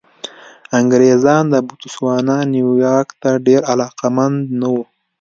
[0.79, 4.83] انګرېزان د بوتسوانا نیواک ته ډېر علاقمند نه وو.